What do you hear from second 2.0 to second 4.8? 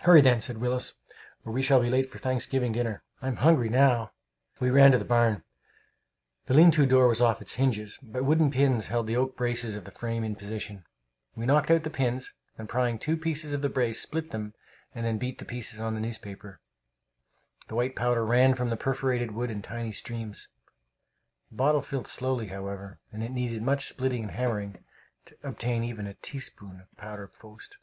to Thanksgiving dinner! I'm hungry now!" We